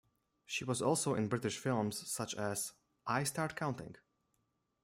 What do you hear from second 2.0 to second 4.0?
such as "I Start Counting".